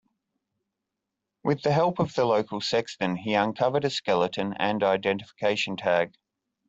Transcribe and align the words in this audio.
With 1.43 1.61
the 1.61 1.71
help 1.71 1.99
of 1.99 2.15
the 2.15 2.25
local 2.25 2.59
sexton, 2.59 3.15
he 3.17 3.35
uncovered 3.35 3.85
a 3.85 3.91
skeleton 3.91 4.55
and 4.57 4.81
identification 4.81 5.77
tag. 5.77 6.15